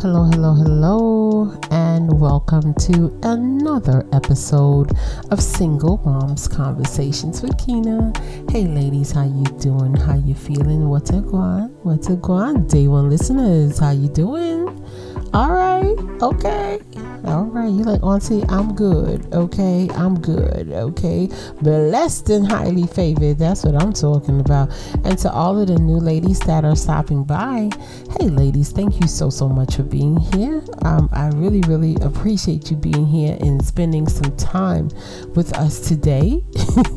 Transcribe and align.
Hello, 0.00 0.22
hello, 0.22 0.54
hello, 0.54 1.58
and 1.72 2.20
welcome 2.20 2.72
to 2.74 3.12
another 3.24 4.06
episode 4.12 4.92
of 5.32 5.42
Single 5.42 5.98
Moms 6.04 6.46
Conversations 6.46 7.42
with 7.42 7.58
Kina. 7.58 8.12
Hey, 8.48 8.66
ladies, 8.68 9.10
how 9.10 9.24
you 9.24 9.42
doing? 9.58 9.96
How 9.96 10.14
you 10.14 10.36
feeling? 10.36 10.88
What's 10.88 11.10
a 11.10 11.14
guan? 11.14 11.70
What's 11.82 12.06
a 12.10 12.16
guan? 12.16 12.70
Day 12.70 12.86
one 12.86 13.10
listeners, 13.10 13.80
how 13.80 13.90
you 13.90 14.08
doing? 14.08 14.68
All 15.34 15.50
right, 15.50 15.96
okay. 16.22 16.78
All 17.24 17.44
right, 17.44 17.68
you 17.68 17.82
like 17.82 18.02
auntie? 18.02 18.44
I'm 18.48 18.74
good. 18.74 19.32
Okay, 19.32 19.88
I'm 19.94 20.20
good. 20.20 20.70
Okay, 20.70 21.28
blessed 21.60 22.30
and 22.30 22.46
highly 22.46 22.86
favored. 22.86 23.38
That's 23.38 23.64
what 23.64 23.80
I'm 23.80 23.92
talking 23.92 24.40
about. 24.40 24.70
And 25.04 25.18
to 25.18 25.32
all 25.32 25.60
of 25.60 25.68
the 25.68 25.78
new 25.78 25.98
ladies 25.98 26.40
that 26.40 26.64
are 26.64 26.76
stopping 26.76 27.24
by, 27.24 27.70
hey, 28.18 28.28
ladies, 28.28 28.70
thank 28.72 29.00
you 29.00 29.08
so 29.08 29.30
so 29.30 29.48
much 29.48 29.76
for 29.76 29.82
being 29.82 30.16
here. 30.16 30.62
Um, 30.84 31.08
I 31.12 31.28
really 31.28 31.62
really 31.62 31.96
appreciate 32.02 32.70
you 32.70 32.76
being 32.76 33.06
here 33.06 33.36
and 33.40 33.64
spending 33.64 34.08
some 34.08 34.36
time 34.36 34.88
with 35.34 35.56
us 35.56 35.80
today. 35.88 36.42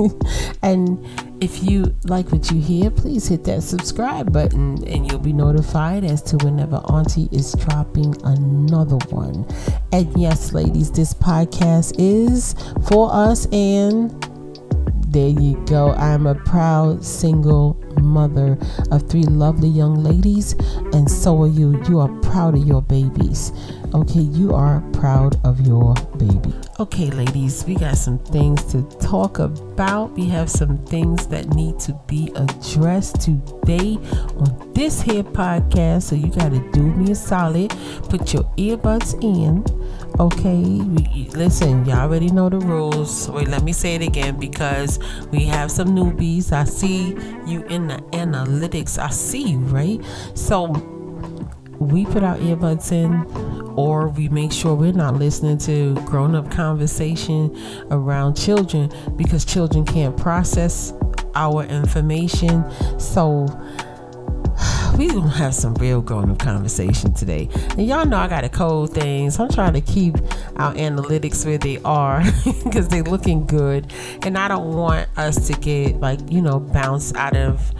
and 0.61 1.03
if 1.41 1.63
you 1.63 1.95
like 2.03 2.31
what 2.31 2.51
you 2.51 2.61
hear, 2.61 2.91
please 2.91 3.27
hit 3.27 3.43
that 3.45 3.63
subscribe 3.63 4.31
button 4.31 4.87
and 4.87 5.09
you'll 5.09 5.19
be 5.19 5.33
notified 5.33 6.03
as 6.03 6.21
to 6.21 6.37
whenever 6.37 6.75
Auntie 6.75 7.27
is 7.31 7.53
dropping 7.53 8.15
another 8.23 8.97
one. 9.09 9.47
And 9.91 10.15
yes, 10.15 10.53
ladies, 10.53 10.91
this 10.91 11.15
podcast 11.15 11.95
is 11.97 12.53
for 12.87 13.11
us 13.11 13.47
and 13.51 14.11
there 15.07 15.29
you 15.29 15.57
go. 15.65 15.93
I'm 15.93 16.27
a 16.27 16.35
proud 16.35 17.03
single 17.03 17.73
mother 17.99 18.57
of 18.91 19.09
three 19.09 19.23
lovely 19.23 19.67
young 19.67 20.03
ladies, 20.03 20.53
and 20.93 21.09
so 21.11 21.41
are 21.41 21.47
you. 21.47 21.83
You 21.89 21.99
are 21.99 22.07
proud 22.21 22.55
of 22.55 22.65
your 22.65 22.81
babies. 22.81 23.51
Okay, 23.93 24.21
you 24.21 24.55
are 24.55 24.79
proud 24.93 25.37
of 25.45 25.59
your 25.67 25.93
baby. 26.17 26.53
Okay, 26.79 27.09
ladies, 27.11 27.65
we 27.65 27.75
got 27.75 27.97
some 27.97 28.19
things 28.19 28.63
to 28.71 28.83
talk 28.99 29.39
about. 29.39 30.13
We 30.13 30.27
have 30.27 30.49
some 30.49 30.77
things 30.85 31.27
that 31.27 31.53
need 31.53 31.77
to 31.81 31.99
be 32.07 32.31
addressed 32.35 33.19
today 33.19 33.97
on 34.37 34.71
this 34.73 35.01
here 35.01 35.23
podcast. 35.23 36.03
So 36.03 36.15
you 36.15 36.29
got 36.29 36.51
to 36.53 36.71
do 36.71 36.83
me 36.83 37.11
a 37.11 37.15
solid. 37.15 37.71
Put 38.07 38.33
your 38.33 38.43
earbuds 38.55 39.21
in. 39.21 39.65
Okay, 40.21 40.61
we, 40.61 41.29
listen, 41.35 41.83
y'all 41.85 41.99
already 41.99 42.29
know 42.29 42.47
the 42.47 42.59
rules. 42.59 43.29
Wait, 43.29 43.49
let 43.49 43.63
me 43.63 43.73
say 43.73 43.95
it 43.95 44.01
again 44.01 44.39
because 44.39 44.99
we 45.31 45.43
have 45.45 45.69
some 45.69 45.89
newbies. 45.89 46.53
I 46.53 46.63
see 46.63 47.09
you 47.45 47.63
in 47.63 47.87
the 47.87 47.97
analytics. 48.13 48.97
I 48.97 49.09
see 49.09 49.49
you, 49.49 49.59
right? 49.59 50.01
So 50.33 51.00
we 51.81 52.05
put 52.05 52.23
our 52.23 52.37
earbuds 52.37 52.91
in 52.91 53.25
or 53.75 54.09
we 54.09 54.29
make 54.29 54.51
sure 54.51 54.75
we're 54.75 54.91
not 54.91 55.15
listening 55.15 55.57
to 55.57 55.95
grown 56.05 56.35
up 56.35 56.51
conversation 56.51 57.57
around 57.89 58.35
children 58.35 58.91
because 59.15 59.43
children 59.43 59.83
can't 59.83 60.15
process 60.15 60.93
our 61.33 61.63
information. 61.63 62.63
So 62.99 63.45
we 64.97 65.07
gonna 65.07 65.29
have 65.29 65.55
some 65.55 65.73
real 65.75 66.01
grown 66.01 66.29
up 66.29 66.37
conversation 66.37 67.13
today. 67.13 67.49
And 67.71 67.87
y'all 67.87 68.05
know 68.05 68.17
I 68.17 68.27
gotta 68.27 68.49
code 68.49 68.93
things. 68.93 69.39
I'm 69.39 69.49
trying 69.49 69.73
to 69.73 69.81
keep 69.81 70.17
our 70.57 70.75
analytics 70.75 71.45
where 71.45 71.57
they 71.57 71.79
are 71.79 72.23
because 72.63 72.89
they're 72.89 73.03
looking 73.03 73.47
good. 73.47 73.91
And 74.21 74.37
I 74.37 74.47
don't 74.47 74.75
want 74.75 75.09
us 75.17 75.47
to 75.47 75.53
get 75.53 75.99
like, 75.99 76.19
you 76.29 76.41
know, 76.41 76.59
bounced 76.59 77.15
out 77.15 77.35
of 77.35 77.73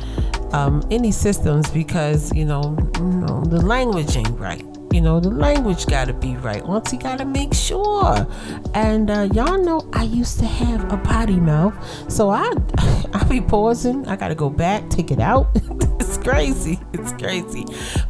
um, 0.53 0.83
any 0.91 1.11
systems 1.11 1.69
because, 1.69 2.33
you 2.35 2.45
know, 2.45 2.77
you 2.97 3.03
know, 3.03 3.43
the 3.45 3.61
language 3.61 4.15
ain't 4.15 4.39
right. 4.39 4.65
You 4.91 4.99
know 4.99 5.21
the 5.21 5.29
language 5.29 5.85
got 5.85 6.05
to 6.05 6.13
be 6.13 6.35
right. 6.35 6.65
Once 6.65 6.91
you 6.91 6.99
got 6.99 7.19
to 7.19 7.25
make 7.25 7.53
sure. 7.53 8.27
And 8.73 9.09
uh, 9.09 9.29
y'all 9.33 9.57
know 9.57 9.87
i 9.93 10.03
used 10.03 10.37
to 10.39 10.45
have 10.45 10.91
a 10.91 10.97
potty 10.97 11.39
mouth 11.39 11.73
so 12.11 12.29
i 12.29 12.51
i 13.13 13.23
be 13.29 13.39
pausing. 13.39 14.05
I 14.07 14.17
gotta 14.17 14.35
go 14.35 14.49
back 14.49 14.89
take 14.89 15.11
it 15.11 15.19
out. 15.19 15.47
It's 16.01 16.17
crazy. 16.17 16.77
It's 16.91 17.13
crazy. 17.13 17.63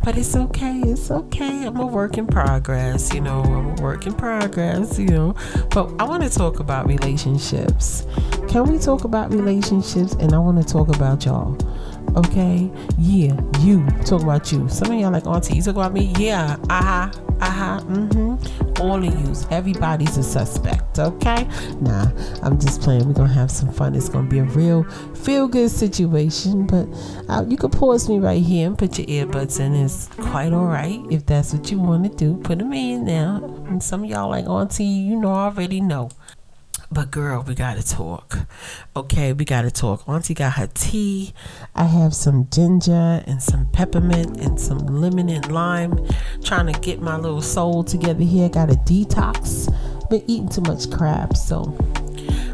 But 0.03 0.17
it's 0.17 0.35
okay. 0.35 0.79
It's 0.79 1.11
okay. 1.11 1.67
I'm 1.67 1.77
a 1.77 1.85
work 1.85 2.17
in 2.17 2.25
progress 2.25 3.13
you 3.13 3.21
know. 3.21 3.41
I'm 3.43 3.77
a 3.77 3.81
work 3.81 4.07
in 4.07 4.15
progress 4.15 4.97
you 4.97 5.07
know. 5.07 5.35
But 5.69 5.93
i 5.99 6.03
want 6.03 6.23
to 6.23 6.29
talk 6.29 6.59
about 6.59 6.87
relationships. 6.87 8.07
Can 8.47 8.63
we 8.63 8.79
talk 8.79 9.03
about 9.03 9.31
relationships? 9.31 10.13
And 10.13 10.33
i 10.33 10.39
want 10.39 10.57
to 10.57 10.73
talk 10.73 10.87
about 10.87 11.25
y'all 11.25 11.55
Okay, 12.15 12.69
yeah, 12.97 13.39
you 13.61 13.87
talk 14.03 14.21
about 14.21 14.51
you. 14.51 14.67
Some 14.67 14.91
of 14.91 14.99
y'all 14.99 15.11
like 15.11 15.25
auntie, 15.25 15.55
you 15.55 15.61
talk 15.61 15.75
about 15.75 15.93
me. 15.93 16.13
Yeah, 16.17 16.57
uh 16.69 16.83
huh, 16.83 17.21
uh 17.39 17.49
huh, 17.49 17.79
mm-hmm. 17.85 18.81
All 18.81 18.97
of 18.97 19.27
yous, 19.27 19.47
everybody's 19.49 20.17
a 20.17 20.23
suspect. 20.23 20.99
Okay, 20.99 21.47
nah, 21.79 22.11
I'm 22.43 22.59
just 22.59 22.81
playing. 22.81 23.07
We're 23.07 23.13
gonna 23.13 23.31
have 23.31 23.49
some 23.49 23.71
fun. 23.71 23.95
It's 23.95 24.09
gonna 24.09 24.27
be 24.27 24.39
a 24.39 24.43
real 24.43 24.83
feel 25.15 25.47
good 25.47 25.71
situation. 25.71 26.67
But 26.67 26.89
uh, 27.29 27.45
you 27.47 27.55
can 27.55 27.69
pause 27.69 28.09
me 28.09 28.19
right 28.19 28.43
here 28.43 28.67
and 28.67 28.77
put 28.77 28.99
your 28.99 29.07
earbuds 29.07 29.61
in. 29.61 29.73
It's 29.73 30.07
quite 30.07 30.51
all 30.51 30.65
right 30.65 30.99
if 31.09 31.25
that's 31.25 31.53
what 31.53 31.71
you 31.71 31.79
want 31.79 32.03
to 32.03 32.17
do. 32.17 32.41
Put 32.41 32.59
them 32.59 32.73
in 32.73 33.05
now. 33.05 33.37
And 33.69 33.81
some 33.81 34.03
of 34.03 34.09
y'all 34.09 34.29
like 34.29 34.47
auntie, 34.47 34.83
you 34.83 35.15
know, 35.15 35.29
already 35.29 35.79
know. 35.79 36.09
But 36.93 37.09
girl, 37.09 37.43
we 37.47 37.55
gotta 37.55 37.83
talk. 37.83 38.39
Okay, 38.97 39.31
we 39.31 39.45
gotta 39.45 39.71
talk. 39.71 40.07
Auntie 40.09 40.33
got 40.33 40.53
her 40.53 40.67
tea. 40.73 41.33
I 41.73 41.85
have 41.85 42.13
some 42.13 42.49
ginger 42.51 43.23
and 43.25 43.41
some 43.41 43.67
peppermint 43.71 44.41
and 44.41 44.59
some 44.59 44.79
lemon 44.79 45.29
and 45.29 45.49
lime. 45.49 46.05
Trying 46.43 46.71
to 46.71 46.77
get 46.81 47.01
my 47.01 47.15
little 47.15 47.41
soul 47.41 47.85
together 47.85 48.23
here. 48.23 48.49
Got 48.49 48.71
a 48.71 48.75
detox. 48.75 49.69
Been 50.09 50.23
eating 50.27 50.49
too 50.49 50.61
much 50.61 50.91
crab, 50.91 51.37
so 51.37 51.73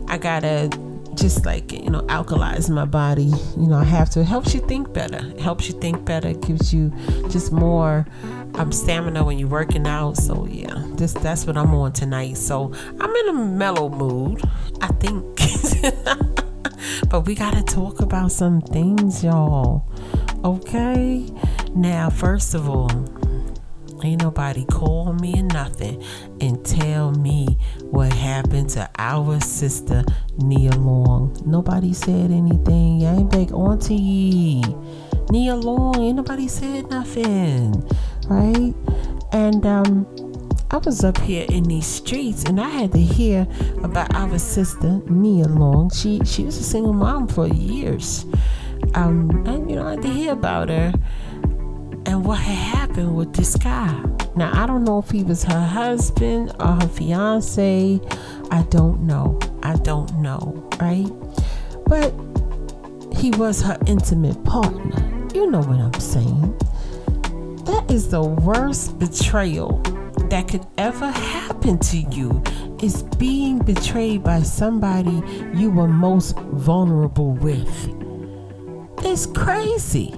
I 0.07 0.19
gotta 0.19 0.69
just 1.15 1.43
like 1.47 1.71
you 1.71 1.89
know 1.89 2.01
alkalize 2.01 2.69
my 2.69 2.85
body 2.85 3.31
you 3.57 3.65
know 3.65 3.77
i 3.77 3.83
have 3.83 4.07
to 4.07 4.19
it 4.19 4.25
helps 4.25 4.53
you 4.53 4.59
think 4.67 4.93
better 4.93 5.17
it 5.17 5.39
helps 5.39 5.67
you 5.67 5.73
think 5.79 6.05
better 6.05 6.27
it 6.27 6.41
gives 6.41 6.71
you 6.71 6.93
just 7.31 7.51
more 7.51 8.05
um, 8.55 8.71
stamina 8.71 9.23
when 9.23 9.37
you're 9.37 9.47
working 9.47 9.87
out 9.87 10.17
so 10.17 10.45
yeah 10.45 10.83
this 10.95 11.13
that's 11.13 11.45
what 11.45 11.57
i'm 11.57 11.73
on 11.73 11.91
tonight 11.91 12.37
so 12.37 12.73
i'm 12.99 13.15
in 13.15 13.27
a 13.29 13.33
mellow 13.33 13.89
mood 13.89 14.41
i 14.81 14.87
think 14.93 15.23
but 17.09 17.21
we 17.21 17.35
gotta 17.35 17.63
talk 17.63 17.99
about 18.01 18.31
some 18.31 18.61
things 18.61 19.23
y'all 19.23 19.85
okay 20.43 21.25
now 21.75 22.09
first 22.09 22.53
of 22.53 22.69
all 22.69 22.89
Ain't 24.03 24.21
nobody 24.21 24.63
call 24.65 25.13
me 25.13 25.39
or 25.39 25.43
nothing 25.43 26.03
and 26.39 26.63
tell 26.63 27.11
me 27.11 27.57
what 27.81 28.13
happened 28.13 28.69
to 28.71 28.87
our 28.99 29.39
sister 29.39 30.03
Nia 30.37 30.75
Long. 30.75 31.35
Nobody 31.45 31.93
said 31.93 32.29
anything. 32.29 33.05
I 33.05 33.15
ain't 33.15 33.31
back 33.31 33.51
auntie. 33.51 34.63
Nia 35.29 35.55
Long, 35.55 35.99
ain't 35.99 36.17
nobody 36.17 36.47
said 36.47 36.89
nothing. 36.91 37.73
Right? 38.27 38.73
And 39.31 39.65
um 39.65 40.05
I 40.69 40.77
was 40.77 41.03
up 41.03 41.17
here 41.19 41.45
in 41.49 41.63
these 41.63 41.85
streets 41.85 42.43
and 42.43 42.59
I 42.59 42.69
had 42.69 42.91
to 42.91 42.99
hear 42.99 43.47
about 43.83 44.13
our 44.15 44.37
sister 44.37 45.01
Nia 45.07 45.47
Long. 45.47 45.89
She 45.91 46.19
she 46.25 46.43
was 46.43 46.57
a 46.57 46.63
single 46.63 46.93
mom 46.93 47.27
for 47.27 47.47
years. 47.47 48.25
Um 48.93 49.45
and 49.47 49.69
you 49.69 49.75
know 49.75 49.87
I 49.87 49.91
had 49.91 50.01
to 50.03 50.09
hear 50.09 50.33
about 50.33 50.69
her 50.69 50.93
and 52.05 52.25
what 52.25 52.39
had 52.39 52.77
happened 52.77 53.15
with 53.15 53.33
this 53.33 53.55
guy. 53.55 54.01
Now, 54.37 54.51
I 54.53 54.65
don't 54.65 54.83
know 54.83 54.99
if 54.99 55.09
he 55.09 55.23
was 55.23 55.43
her 55.43 55.65
husband 55.65 56.53
or 56.59 56.67
her 56.67 56.87
fiance. 56.87 57.99
I 58.49 58.61
don't 58.69 59.01
know. 59.01 59.39
I 59.63 59.75
don't 59.77 60.21
know, 60.21 60.69
right? 60.79 61.07
But 61.85 62.13
he 63.13 63.31
was 63.31 63.61
her 63.63 63.77
intimate 63.87 64.41
partner. 64.43 65.27
You 65.33 65.51
know 65.51 65.61
what 65.61 65.79
I'm 65.79 65.99
saying. 65.99 66.57
That 67.67 67.91
is 67.91 68.09
the 68.09 68.23
worst 68.23 68.97
betrayal 68.97 69.79
that 70.29 70.47
could 70.47 70.65
ever 70.77 71.11
happen 71.11 71.77
to 71.79 71.97
you 71.97 72.41
is 72.81 73.03
being 73.03 73.59
betrayed 73.59 74.23
by 74.23 74.43
somebody 74.43 75.21
you 75.53 75.69
were 75.71 75.89
most 75.89 76.37
vulnerable 76.39 77.33
with. 77.33 77.93
It's 79.03 79.25
crazy. 79.25 80.15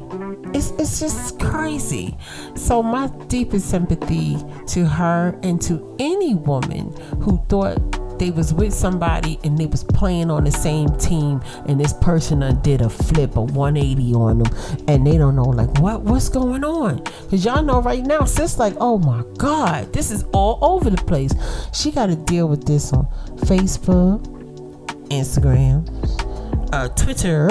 It's, 0.53 0.71
it's 0.77 0.99
just 0.99 1.39
crazy. 1.39 2.15
So, 2.55 2.83
my 2.83 3.07
deepest 3.27 3.67
sympathy 3.67 4.37
to 4.67 4.85
her 4.85 5.37
and 5.41 5.59
to 5.63 5.95
any 5.99 6.35
woman 6.35 6.95
who 7.19 7.43
thought 7.49 7.98
they 8.19 8.31
was 8.31 8.53
with 8.53 8.73
somebody 8.73 9.39
and 9.43 9.57
they 9.57 9.65
was 9.65 9.83
playing 9.83 10.29
on 10.29 10.43
the 10.43 10.51
same 10.51 10.89
team 10.97 11.41
and 11.67 11.79
this 11.79 11.93
person 11.93 12.39
did 12.61 12.81
a 12.81 12.89
flip 12.89 13.35
a 13.37 13.41
180 13.41 14.13
on 14.13 14.39
them 14.39 14.83
and 14.87 15.07
they 15.07 15.17
don't 15.17 15.35
know 15.35 15.43
like 15.43 15.79
what 15.79 16.01
what's 16.01 16.29
going 16.29 16.63
on? 16.63 16.97
Because 16.97 17.43
y'all 17.45 17.63
know 17.63 17.81
right 17.81 18.03
now 18.03 18.25
sis 18.25 18.57
like 18.57 18.75
oh 18.79 18.97
my 18.97 19.23
god 19.37 19.91
this 19.93 20.11
is 20.11 20.23
all 20.33 20.59
over 20.61 20.89
the 20.89 21.03
place. 21.03 21.33
She 21.73 21.91
got 21.91 22.07
to 22.07 22.15
deal 22.15 22.47
with 22.47 22.65
this 22.65 22.93
on 22.93 23.07
facebook 23.37 24.25
instagram 25.09 25.87
uh, 26.73 26.87
twitter 26.89 27.49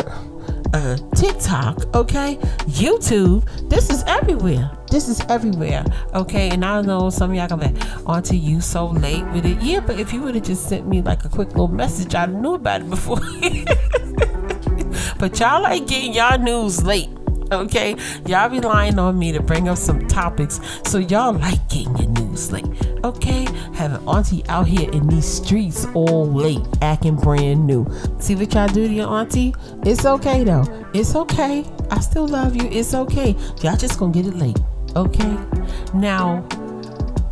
uh, 0.75 0.97
TikTok, 1.15 1.95
okay, 1.95 2.37
YouTube. 2.67 3.45
This 3.69 3.91
is 3.91 4.03
everywhere. 4.07 4.71
This 4.91 5.09
is 5.09 5.21
everywhere, 5.29 5.85
okay. 6.15 6.51
And 6.51 6.65
I 6.65 6.81
know 6.83 7.11
some 7.11 7.31
of 7.31 7.37
y'all 7.37 7.49
gonna 7.49 7.71
be, 7.71 7.81
Auntie, 8.07 8.39
you 8.39 8.61
so 8.61 8.87
late 8.87 9.25
with 9.33 9.47
it. 9.47 9.61
Yeah, 9.61 9.81
but 9.81 9.99
if 9.99 10.13
you 10.13 10.23
would 10.23 10.35
have 10.35 10.45
just 10.45 10.69
sent 10.69 10.87
me 10.87 11.03
like 11.03 11.25
a 11.25 11.29
quick 11.29 11.49
little 11.49 11.69
message, 11.69 12.15
I 12.15 12.27
knew 12.27 12.55
about 12.55 12.83
it 12.83 12.91
before. 12.91 13.17
but 15.19 15.39
y'all 15.39 15.63
like 15.63 15.87
getting 15.87 16.15
y'all 16.15 16.39
news 16.39 16.83
late. 16.83 17.09
Okay, 17.51 17.97
y'all 18.27 18.51
relying 18.51 18.99
on 18.99 19.19
me 19.19 19.33
to 19.33 19.43
bring 19.43 19.69
up 19.69 19.79
some 19.79 20.07
topics, 20.07 20.61
so 20.85 20.99
y'all 20.99 21.33
like 21.33 21.67
getting 21.69 21.97
your 21.97 22.09
news 22.09 22.53
late. 22.53 22.67
Okay, 23.05 23.47
having 23.75 24.07
auntie 24.09 24.45
out 24.49 24.67
here 24.67 24.91
in 24.91 25.07
these 25.07 25.27
streets 25.27 25.87
all 25.95 26.27
late, 26.27 26.61
acting 26.83 27.17
brand 27.17 27.67
new. 27.67 27.87
See 28.19 28.35
what 28.35 28.53
y'all 28.55 28.69
do 28.69 28.89
to 28.89 28.93
your 28.93 29.09
auntie? 29.09 29.55
It's 29.85 30.05
okay 30.05 30.45
though. 30.45 30.65
It's 30.95 31.15
okay. 31.15 31.65
I 31.91 32.01
still 32.01 32.27
love 32.27 32.57
you. 32.57 32.69
It's 32.71 32.95
okay. 32.95 33.37
Y'all 33.63 33.77
just 33.77 33.99
gonna 33.99 34.13
get 34.13 34.27
it 34.27 34.35
late. 34.35 34.59
Okay. 34.97 35.37
Now, 35.95 36.47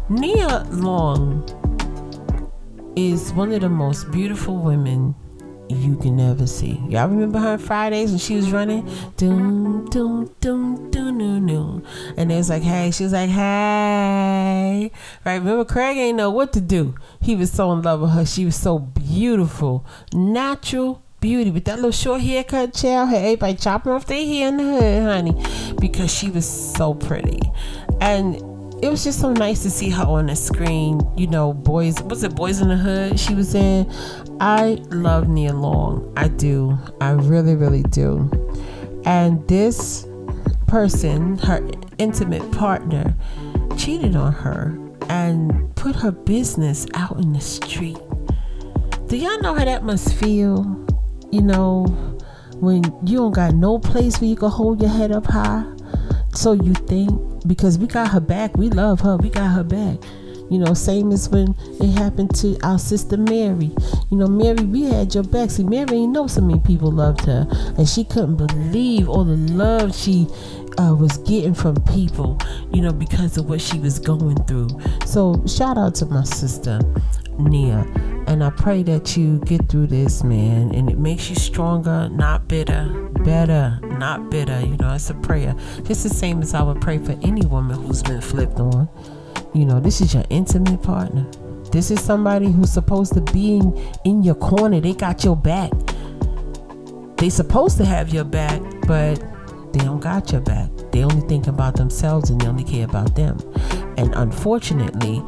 Nia 0.09 0.65
Long 0.71 1.45
is 2.95 3.33
one 3.33 3.53
of 3.53 3.61
the 3.61 3.69
most 3.69 4.11
beautiful 4.11 4.57
women 4.57 5.15
you 5.69 5.97
can 5.97 6.17
never 6.17 6.47
see. 6.47 6.81
Y'all 6.89 7.09
remember 7.09 7.39
her 7.39 7.59
Fridays 7.59 8.11
when 8.11 8.19
she 8.19 8.37
was 8.37 8.53
running? 8.53 8.89
Doom, 9.17 9.89
doom, 9.91 10.35
doom, 10.41 10.91
doom, 10.91 11.19
doom, 11.19 11.47
doom. 11.47 11.85
And 12.17 12.31
it 12.31 12.37
was 12.37 12.51
like, 12.51 12.63
hey, 12.63 12.91
she 12.91 13.05
was 13.05 13.13
like, 13.13 13.31
hey. 13.31 14.91
Right? 15.25 15.35
Remember, 15.35 15.65
Craig 15.65 15.97
ain't 15.97 16.17
know 16.17 16.31
what 16.31 16.53
to 16.53 16.61
do. 16.61 16.95
He 17.21 17.35
was 17.35 17.51
so 17.51 17.73
in 17.73 17.83
love 17.83 18.01
with 18.01 18.11
her. 18.11 18.25
She 18.25 18.45
was 18.45 18.57
so 18.57 18.79
beautiful. 18.79 19.85
Natural 20.13 21.03
beauty. 21.21 21.51
With 21.51 21.65
that 21.65 21.77
little 21.77 21.91
short 21.91 22.21
haircut, 22.21 22.75
child, 22.75 23.09
had 23.09 23.23
everybody 23.25 23.55
chopping 23.55 23.93
off 23.93 24.07
their 24.07 24.25
hair 24.25 24.49
in 24.49 24.59
the 24.59 24.65
hood, 24.65 25.03
honey. 25.03 25.75
Because 25.81 26.13
she 26.13 26.31
was 26.31 26.49
so 26.49 26.95
pretty. 26.95 27.41
And 28.01 28.56
it 28.83 28.91
was 28.91 29.03
just 29.05 29.21
so 29.21 29.33
nice 29.33 29.63
to 29.63 29.71
see 29.71 29.91
her 29.91 30.05
on 30.05 30.27
the 30.27 30.37
screen. 30.37 31.01
You 31.17 31.27
know, 31.29 31.53
boys, 31.53 32.01
was 32.03 32.23
it 32.23 32.35
Boys 32.35 32.61
in 32.61 32.69
the 32.69 32.77
Hood? 32.77 33.19
She 33.19 33.35
was 33.35 33.55
in. 33.55 33.91
I 34.41 34.79
love 34.91 35.29
Nia 35.29 35.55
Long. 35.55 36.13
I 36.17 36.29
do. 36.29 36.79
I 37.01 37.13
really, 37.13 37.55
really 37.55 37.83
do. 37.85 38.31
And 39.07 39.47
this 39.49 40.07
person, 40.67 41.39
her 41.39 41.67
intimate 41.99 42.51
partner, 42.53 43.15
cheated 43.79 44.15
on 44.15 44.33
her 44.33 44.79
and 45.09 45.75
put 45.77 45.97
her 45.97 46.11
business 46.11 46.87
out 46.95 47.19
in 47.19 47.33
the 47.33 47.41
street. 47.41 47.99
Do 49.07 49.17
y'all 49.17 49.41
know 49.41 49.55
how 49.55 49.65
that 49.65 49.85
must 49.85 50.15
feel? 50.15 50.65
You 51.31 51.43
know, 51.43 51.85
when 52.57 52.85
you 53.07 53.19
don't 53.19 53.33
got 53.33 53.55
no 53.55 53.79
place 53.79 54.21
where 54.21 54.29
you 54.29 54.37
can 54.37 54.51
hold 54.51 54.81
your 54.81 54.91
head 54.91 55.13
up 55.13 55.27
high. 55.27 55.65
So 56.35 56.53
you 56.53 56.75
think 56.75 57.36
because 57.47 57.79
we 57.79 57.87
got 57.87 58.09
her 58.09 58.21
back. 58.21 58.57
We 58.57 58.71
love 58.71 59.01
her. 59.01 59.17
We 59.17 59.31
got 59.31 59.51
her 59.53 59.65
back. 59.65 59.99
You 60.49 60.59
know, 60.59 60.75
same 60.75 61.11
as 61.11 61.29
when 61.29 61.57
it 61.81 61.99
happened 61.99 62.35
to 62.37 62.57
our 62.63 62.79
sister 62.79 63.17
Mary. 63.17 63.73
You 64.11 64.19
know, 64.19 64.29
Mary, 64.29 64.65
we 64.65 64.85
had 64.85 65.13
your 65.15 65.25
back. 65.25 65.51
See, 65.51 65.65
Mary 65.65 65.97
ain't 65.97 66.13
know 66.13 66.29
so 66.29 66.41
many 66.41 66.61
people 66.61 66.93
loved 66.93 67.23
her, 67.23 67.49
and 67.77 67.89
she 67.89 68.05
couldn't 68.05 68.37
believe 68.37 69.09
all 69.09 69.25
the 69.25 69.37
love 69.53 69.95
she 69.95 70.29
uh, 70.79 70.95
was 70.95 71.19
getting 71.19 71.55
from 71.55 71.77
people. 71.93 72.39
You 72.73 72.83
know, 72.83 72.93
because 72.93 73.37
of 73.37 73.49
what 73.49 73.61
she 73.61 73.81
was 73.81 73.99
going 73.99 74.37
through. 74.45 74.69
So, 75.05 75.43
shout 75.47 75.79
out 75.79 75.97
to 75.97 76.07
my 76.07 76.23
sister 76.23 76.81
Nia, 77.39 77.85
and 78.27 78.43
I 78.43 78.51
pray 78.51 78.83
that 78.85 79.17
you 79.17 79.39
get 79.41 79.69
through 79.69 79.87
this, 79.87 80.25
man, 80.25 80.75
and 80.75 80.91
it 80.91 80.99
makes 80.99 81.31
you 81.31 81.37
stronger, 81.37 82.09
not 82.09 82.49
bitter. 82.49 83.09
Better, 83.25 83.79
not 83.83 84.31
bitter. 84.31 84.61
You 84.61 84.77
know, 84.77 84.95
it's 84.95 85.11
a 85.11 85.15
prayer. 85.15 85.55
Just 85.85 86.03
the 86.03 86.09
same 86.09 86.43
as 86.43 86.53
I 86.53 86.63
would 86.63 86.81
pray 86.81 86.99
for 86.99 87.13
any 87.23 87.47
woman 87.47 87.81
who's 87.83 88.03
been 88.03 88.21
flipped 88.21 88.59
on. 88.59 88.89
You 89.55 89.65
know, 89.65 89.81
this 89.81 90.01
is 90.01 90.13
your 90.13 90.25
intimate 90.29 90.83
partner. 90.83 91.27
This 91.71 91.91
is 91.91 92.03
somebody 92.03 92.51
who's 92.51 92.73
supposed 92.73 93.15
to 93.15 93.21
be 93.21 93.57
in, 93.57 93.77
in 94.05 94.23
your 94.23 94.35
corner. 94.35 94.81
They 94.81 94.95
got 94.95 95.25
your 95.25 95.37
back. 95.37 95.73
They 97.17 97.31
supposed 97.31 97.77
to 97.79 97.85
have 97.85 98.11
your 98.13 98.25
back, 98.25 98.61
but 98.87 99.15
they 99.73 99.81
don't 99.81 100.01
got 100.01 100.33
your 100.33 100.41
back. 100.41 100.71
They 100.93 101.05
only 101.05 101.27
think 101.29 101.47
about 101.47 101.77
themselves 101.77 102.31
and 102.31 102.41
they 102.41 102.47
only 102.47 102.65
care 102.65 102.85
about 102.85 103.15
them. 103.15 103.39
And 103.97 104.15
unfortunately, 104.15 105.23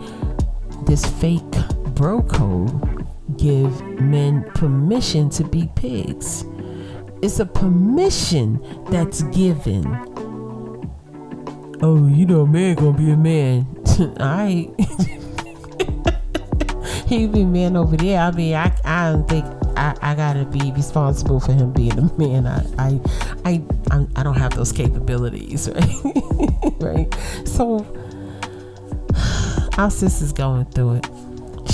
this 0.85 1.05
fake 1.05 1.43
bro 1.95 2.23
code 2.23 2.88
give 3.37 3.83
men 4.01 4.45
permission 4.55 5.29
to 5.31 5.45
be 5.45 5.69
pigs. 5.75 6.45
It's 7.23 7.41
a 7.41 7.47
permission 7.47 8.61
that's 8.91 9.23
given. 9.23 9.85
Oh, 11.81 12.07
you 12.07 12.27
know, 12.27 12.47
man 12.47 12.75
gonna 12.77 12.97
be 12.97 13.11
a 13.11 13.17
man. 13.17 13.67
Alright. 14.21 14.71
he 17.07 17.27
be 17.27 17.45
man 17.45 17.77
over 17.77 17.97
there. 17.97 18.21
I 18.21 18.31
mean, 18.31 18.55
I, 18.55 18.73
I 18.85 19.13
don't 19.13 19.29
think 19.29 19.45
I, 19.77 19.97
I 20.03 20.15
gotta 20.15 20.45
be 20.45 20.73
responsible 20.73 21.41
for 21.41 21.53
him 21.53 21.73
being 21.73 21.99
a 21.99 22.13
man. 22.19 22.47
I, 22.47 22.65
I, 22.79 23.01
I, 23.45 23.63
I, 23.91 24.07
I 24.17 24.23
don't 24.23 24.37
have 24.37 24.55
those 24.55 24.73
capabilities, 24.73 25.69
right? 25.75 26.73
right. 26.81 27.15
So, 27.45 27.87
our 29.79 29.91
sister's 29.91 30.33
going 30.33 30.67
through 30.67 30.95
it 30.95 31.09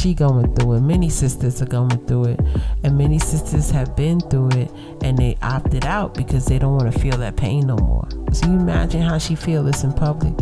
she 0.05 0.13
going 0.13 0.55
through 0.55 0.75
it. 0.75 0.81
Many 0.81 1.09
sisters 1.09 1.63
are 1.63 1.67
going 1.67 2.07
through 2.07 2.25
it, 2.25 2.41
and 2.83 2.99
many 2.99 3.19
sisters 3.19 3.71
have 3.71 3.97
been 3.97 4.21
through 4.21 4.51
it, 4.51 4.71
and 5.03 5.17
they 5.17 5.39
opted 5.41 5.87
out 5.87 6.13
because 6.13 6.45
they 6.45 6.59
don't 6.59 6.77
want 6.77 6.93
to 6.93 6.99
feel 7.01 7.17
that 7.17 7.37
pain 7.37 7.67
no 7.67 7.77
more. 7.77 8.07
So 8.31 8.47
you 8.49 8.53
imagine 8.53 9.01
how 9.01 9.17
she 9.17 9.35
feel 9.35 9.65
this 9.65 9.83
in 9.83 9.95
public. 9.95 10.35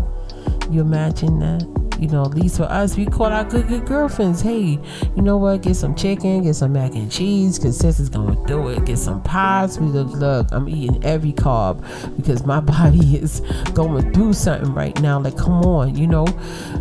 You 0.69 0.81
imagine 0.81 1.39
that. 1.39 1.63
You 2.01 2.09
know, 2.09 2.25
at 2.25 2.35
least 2.35 2.57
for 2.57 2.65
us, 2.65 2.97
we 2.97 3.07
call 3.07 3.27
our 3.27 3.45
good, 3.45 3.69
good 3.69 3.87
girlfriends. 3.87 4.41
Hey, 4.41 4.81
you 5.15 5.23
know 5.23 5.37
what? 5.37 5.63
Get 5.63 5.77
some 5.77 5.95
chicken, 5.95 6.43
get 6.43 6.55
some 6.55 6.73
mac 6.73 6.97
and 6.97 7.13
cheese, 7.13 7.57
because 7.57 7.79
sister's 7.79 8.09
going 8.09 8.45
through 8.49 8.71
it. 8.71 8.85
Get 8.85 8.99
some 8.99 9.23
pies. 9.23 9.79
We 9.79 9.87
look, 9.87 10.09
look, 10.09 10.49
I'm 10.51 10.69
eating 10.69 11.05
every 11.05 11.33
carb 11.33 12.17
because 12.17 12.45
my 12.45 12.59
body 12.75 13.17
is 13.17 13.39
going 13.75 14.13
through 14.13 14.33
something 14.33 14.75
right 14.75 15.01
now. 15.01 15.21
Like, 15.21 15.37
come 15.37 15.63
on, 15.63 15.95
you 15.95 16.09
know, 16.09 16.27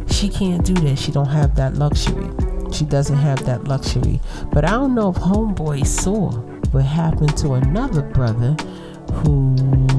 she 0.10 0.28
can't 0.28 0.66
do 0.66 0.74
that. 0.74 0.98
She 0.98 1.12
don't 1.12 1.30
have 1.30 1.56
that 1.58 1.76
luxury. 1.76 2.51
She 2.72 2.86
doesn't 2.86 3.18
have 3.18 3.46
that 3.46 3.66
luxury. 3.66 4.20
But 4.52 4.66
I 4.66 4.72
don't 4.72 4.96
know 4.96 5.10
if 5.10 5.18
Homeboy 5.18 5.86
saw 5.86 6.32
what 6.72 6.86
happened 6.86 7.38
to 7.38 7.54
another 7.54 8.02
brother 8.02 8.56
who 9.14 9.56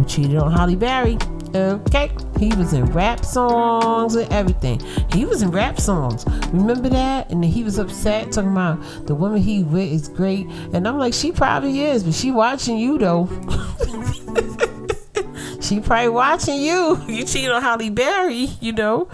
cheated 0.06 0.36
on 0.36 0.52
Halle 0.52 0.76
Berry. 0.76 1.18
Okay, 1.54 2.10
he 2.38 2.48
was 2.54 2.72
in 2.72 2.86
rap 2.86 3.26
songs 3.26 4.14
and 4.14 4.32
everything. 4.32 4.80
He 5.12 5.26
was 5.26 5.42
in 5.42 5.50
rap 5.50 5.78
songs. 5.78 6.24
Remember 6.50 6.88
that? 6.88 7.30
And 7.30 7.44
he 7.44 7.62
was 7.62 7.78
upset 7.78 8.32
talking 8.32 8.52
about 8.52 9.06
the 9.06 9.14
woman 9.14 9.42
he 9.42 9.62
with 9.62 9.92
is 9.92 10.08
great. 10.08 10.46
And 10.72 10.88
I'm 10.88 10.96
like, 10.96 11.12
she 11.12 11.30
probably 11.30 11.82
is, 11.82 12.04
but 12.04 12.14
she 12.14 12.30
watching 12.30 12.78
you 12.78 12.96
though. 12.96 13.26
she 15.60 15.78
probably 15.80 16.08
watching 16.08 16.60
you. 16.60 16.98
You 17.06 17.26
cheated 17.26 17.50
on 17.50 17.60
Halle 17.60 17.90
Berry, 17.90 18.48
you 18.60 18.72
know. 18.72 19.08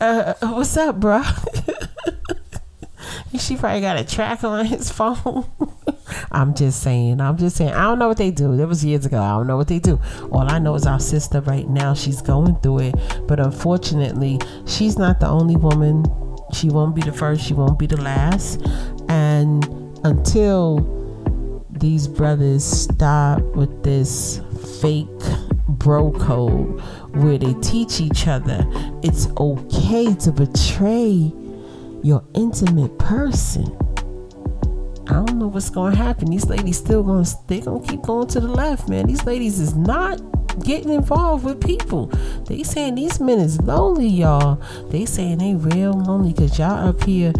Uh, 0.00 0.34
what's 0.40 0.76
up, 0.76 0.98
bro? 0.98 1.22
she 3.38 3.56
probably 3.56 3.80
got 3.80 3.98
a 3.98 4.04
tracker 4.04 4.46
on 4.46 4.66
his 4.66 4.90
phone. 4.98 5.46
I'm 6.30 6.54
just 6.54 6.82
saying. 6.82 7.20
I'm 7.20 7.36
just 7.36 7.56
saying. 7.56 7.72
I 7.72 7.82
don't 7.82 7.98
know 7.98 8.08
what 8.08 8.16
they 8.16 8.30
do. 8.30 8.56
That 8.56 8.68
was 8.68 8.84
years 8.84 9.06
ago. 9.06 9.20
I 9.20 9.30
don't 9.30 9.46
know 9.46 9.56
what 9.56 9.68
they 9.68 9.78
do. 9.78 10.00
All 10.30 10.50
I 10.50 10.58
know 10.58 10.74
is 10.74 10.86
our 10.86 11.00
sister 11.00 11.40
right 11.42 11.68
now. 11.68 11.94
She's 11.94 12.20
going 12.22 12.56
through 12.56 12.80
it, 12.80 12.94
but 13.26 13.40
unfortunately, 13.40 14.38
she's 14.66 14.98
not 14.98 15.20
the 15.20 15.28
only 15.28 15.56
woman. 15.56 16.04
She 16.52 16.68
won't 16.68 16.94
be 16.94 17.02
the 17.02 17.12
first. 17.12 17.44
She 17.44 17.54
won't 17.54 17.78
be 17.78 17.86
the 17.86 18.00
last. 18.00 18.60
And 19.08 19.64
until 20.04 20.90
these 21.70 22.06
brothers 22.06 22.64
stop 22.64 23.40
with 23.56 23.82
this 23.82 24.40
fake 24.80 25.08
bro 25.68 26.12
code 26.12 26.80
where 27.16 27.36
they 27.36 27.52
teach 27.54 28.00
each 28.00 28.28
other 28.28 28.64
it's 29.02 29.26
okay 29.38 30.14
to 30.14 30.30
betray 30.30 31.32
your 32.04 32.22
intimate 32.34 32.96
person. 32.98 33.64
I 35.08 35.24
don't 35.24 35.38
know 35.38 35.48
what's 35.48 35.70
gonna 35.70 35.96
happen. 35.96 36.30
These 36.30 36.46
ladies 36.46 36.76
still 36.76 37.02
gonna 37.02 37.26
they 37.46 37.60
gonna 37.60 37.84
keep 37.86 38.02
going 38.02 38.28
to 38.28 38.40
the 38.40 38.48
left, 38.48 38.88
man. 38.90 39.06
These 39.06 39.24
ladies 39.24 39.58
is 39.58 39.74
not 39.74 40.20
getting 40.62 40.92
involved 40.92 41.44
with 41.44 41.64
people. 41.64 42.06
They 42.46 42.62
saying 42.62 42.96
these 42.96 43.20
men 43.20 43.38
is 43.38 43.60
lonely, 43.62 44.06
y'all. 44.06 44.62
They 44.90 45.06
saying 45.06 45.38
they 45.38 45.54
real 45.54 45.92
lonely 45.92 46.32
because 46.32 46.58
y'all 46.58 46.88
up 46.88 47.02
here 47.02 47.32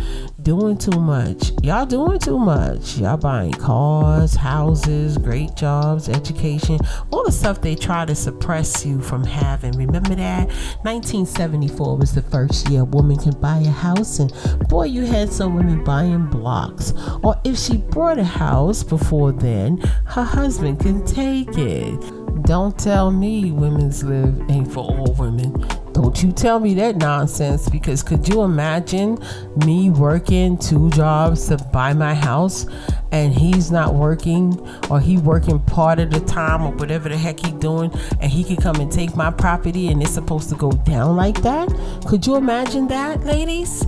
doing 0.45 0.77
too 0.77 1.01
much. 1.01 1.53
Y'all 1.63 1.87
doing 1.87 2.19
too 2.19 2.39
much. 2.39 2.99
Y'all 2.99 3.17
buying 3.17 3.53
cars, 3.53 4.35
houses, 4.35 5.17
great 5.17 5.57
jobs, 5.57 6.09
education, 6.09 6.79
all 7.11 7.25
the 7.25 7.33
stuff 7.33 7.63
they 7.63 7.75
try 7.75 8.05
to 8.05 8.15
suppress 8.15 8.85
you 8.85 9.01
from 9.01 9.25
having. 9.25 9.73
Remember 9.73 10.15
that? 10.15 10.49
1974 10.83 11.97
was 11.97 12.15
the 12.15 12.23
first 12.23 12.69
year 12.69 12.83
a 12.83 12.85
woman 12.85 13.17
can 13.17 13.33
buy 13.41 13.57
a 13.59 13.71
house, 13.71 14.19
and 14.19 14.33
boy, 14.69 14.85
you 14.85 15.07
had 15.07 15.33
some 15.33 15.55
women 15.55 15.83
buying 15.83 16.27
blocks. 16.27 16.93
Or 17.23 17.41
if 17.45 17.59
she 17.59 17.79
bought 17.79 18.19
a 18.19 18.25
house 18.25 18.83
before 18.83 19.33
then, 19.33 19.79
her 20.05 20.25
husband 20.25 20.81
can 20.81 21.05
take 21.07 21.57
it. 21.57 22.01
Don't 22.43 22.79
tell 22.79 23.11
me 23.11 23.51
women's 23.51 24.05
live 24.05 24.39
ain't 24.51 24.71
for 24.71 24.85
all 24.85 25.15
women. 25.19 25.84
Don't 25.95 26.21
you 26.25 26.33
tell 26.33 26.59
me 26.59 26.75
that 26.75 26.97
nonsense 26.97 27.69
because 27.69 28.03
could 28.03 28.29
you 28.29 28.43
imagine 28.43 29.17
me 29.65 29.91
working 29.91 30.59
two 30.59 30.91
jobs 30.91 31.47
to 31.49 31.57
buy 31.73 31.93
my 31.93 32.15
house 32.15 32.67
and 33.13 33.33
he's 33.33 33.71
not 33.71 33.95
working 33.95 34.59
or 34.91 34.99
he 34.99 35.19
working 35.19 35.61
part 35.61 36.01
of 36.01 36.11
the 36.11 36.19
time 36.21 36.63
or 36.63 36.73
whatever 36.73 37.09
the 37.09 37.17
heck 37.17 37.39
he 37.39 37.53
doing 37.53 37.93
and 38.21 38.33
he 38.33 38.43
could 38.43 38.61
come 38.61 38.75
and 38.81 38.91
take 38.91 39.15
my 39.15 39.31
property 39.31 39.87
and 39.87 40.03
it's 40.03 40.11
supposed 40.11 40.49
to 40.49 40.57
go 40.57 40.73
down 40.73 41.15
like 41.15 41.41
that? 41.43 41.69
Could 42.07 42.27
you 42.27 42.35
imagine 42.35 42.89
that, 42.89 43.23
ladies? 43.23 43.87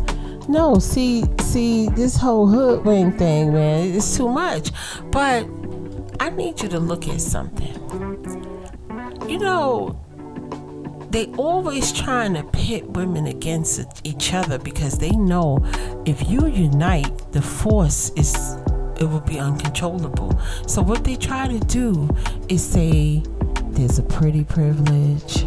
No, 0.48 0.78
see, 0.78 1.24
see, 1.40 1.88
this 1.88 2.16
whole 2.16 2.46
hoodwink 2.46 3.18
thing, 3.18 3.52
man, 3.52 3.96
it's 3.96 4.16
too 4.16 4.28
much. 4.28 4.70
But 5.10 5.44
I 6.20 6.30
need 6.30 6.62
you 6.62 6.68
to 6.68 6.78
look 6.78 7.08
at 7.08 7.20
something. 7.20 7.74
You 9.28 9.40
know, 9.40 10.00
they 11.10 11.26
always 11.36 11.92
trying 11.92 12.34
to 12.34 12.42
pit 12.44 12.88
women 12.90 13.26
against 13.26 14.00
each 14.04 14.34
other 14.34 14.58
because 14.58 14.98
they 14.98 15.10
know 15.10 15.58
if 16.04 16.28
you 16.28 16.46
unite, 16.46 17.32
the 17.32 17.42
force 17.42 18.10
is 18.10 18.34
it 18.98 19.04
will 19.04 19.20
be 19.20 19.38
uncontrollable. 19.38 20.38
So 20.66 20.82
what 20.82 21.04
they 21.04 21.16
try 21.16 21.48
to 21.48 21.58
do 21.58 22.08
is 22.48 22.64
say 22.64 23.22
there's 23.70 23.98
a 23.98 24.02
pretty 24.02 24.44
privilege. 24.44 25.44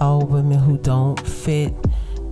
All 0.00 0.26
women 0.26 0.58
who 0.58 0.78
don't 0.78 1.18
fit 1.26 1.72